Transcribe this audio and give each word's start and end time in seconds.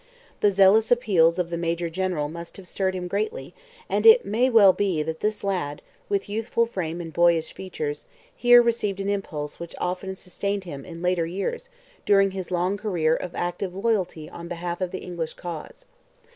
The 0.39 0.49
zealous 0.49 0.89
appeals 0.89 1.37
of 1.37 1.51
the 1.51 1.59
major 1.59 1.87
general 1.87 2.27
must 2.27 2.57
have 2.57 2.67
stirred 2.67 2.95
him 2.95 3.07
greatly, 3.07 3.53
and 3.87 4.03
it 4.03 4.25
may 4.25 4.49
well 4.49 4.73
be 4.73 5.03
that 5.03 5.19
this 5.19 5.43
lad, 5.43 5.83
with 6.09 6.27
youthful 6.27 6.65
frame 6.65 6.99
and 6.99 7.13
boyish 7.13 7.53
features, 7.53 8.07
here 8.35 8.63
received 8.63 8.99
an 8.99 9.09
impulse 9.09 9.59
which 9.59 9.75
often 9.77 10.15
sustained 10.15 10.63
him 10.63 10.85
in 10.85 11.03
later 11.03 11.27
years 11.27 11.69
during 12.03 12.31
his 12.31 12.49
long 12.49 12.77
career 12.77 13.15
of 13.15 13.35
active 13.35 13.75
loyalty 13.75 14.27
on 14.27 14.47
behalf 14.47 14.81
of 14.81 14.89
the 14.89 15.03
English 15.05 15.35
cause. 15.35 15.85